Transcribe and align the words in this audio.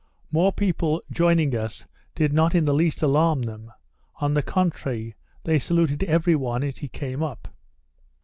More 0.31 0.51
people 0.51 1.03
joining 1.11 1.55
us 1.55 1.85
did 2.15 2.33
not 2.33 2.55
in 2.55 2.65
the 2.65 2.73
least 2.73 3.03
alarm 3.03 3.43
them; 3.43 3.71
on 4.15 4.33
the 4.33 4.41
contrary, 4.41 5.13
they 5.43 5.59
saluted 5.59 6.01
every 6.05 6.33
one 6.35 6.63
as 6.63 6.79
he 6.79 6.87
came 6.87 7.21
up. 7.21 7.47